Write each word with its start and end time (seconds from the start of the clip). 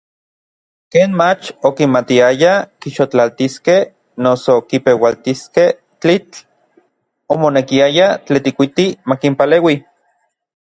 Ken 0.93 1.11
mach 1.19 1.49
okimatiayaj 1.69 2.45
kixotlaltiskej 2.85 3.83
noso 4.27 4.55
kipeualtiskej 4.71 5.69
tlitl, 6.01 6.41
omonekiaya 7.35 8.07
Tetlikuiti 8.25 8.87
makinpaleui. 9.13 9.75